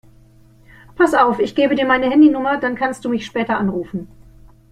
Pass 0.95 1.13
auf, 1.13 1.37
ich 1.37 1.53
gebe 1.53 1.75
dir 1.75 1.85
meine 1.85 2.09
Handynummer, 2.09 2.57
dann 2.57 2.73
kannst 2.73 3.05
du 3.05 3.09
mich 3.09 3.23
später 3.23 3.59
anrufen. 3.59 4.07